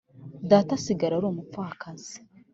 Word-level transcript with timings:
data 0.51 0.71
asigara 0.77 1.13
ari 1.15 1.25
umupfakazi 1.31 2.15